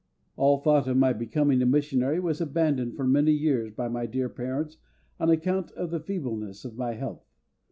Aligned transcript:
All 0.35 0.57
thought 0.57 0.87
of 0.87 0.97
my 0.97 1.13
becoming 1.13 1.61
a 1.61 1.67
missionary 1.67 2.19
was 2.19 2.41
abandoned 2.41 2.95
for 2.95 3.05
many 3.05 3.33
years 3.33 3.71
by 3.71 3.87
my 3.87 4.07
dear 4.07 4.29
parents 4.29 4.77
on 5.19 5.29
account 5.29 5.69
of 5.73 5.91
the 5.91 5.99
feebleness 5.99 6.65
of 6.65 6.75
my 6.75 6.93
health. 6.95 7.23